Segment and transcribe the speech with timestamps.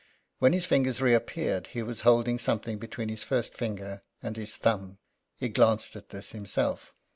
[0.39, 4.97] When his fingers reappeared he was holding something between his first finger and his thumb.
[5.37, 6.91] He glanced at this himself.